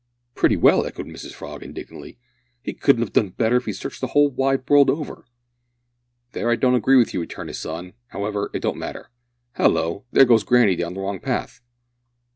[0.33, 2.17] "Pretty well!" echoed Mrs Frog indignantly;
[2.63, 5.25] "he couldn't 'ave done better if 'e'd searched the wide world over."
[6.31, 9.11] "There I don't agree with you," returned her son; "however, it don't matter
[9.57, 10.05] Hallo!
[10.11, 11.61] there goes granny down the wrong path!"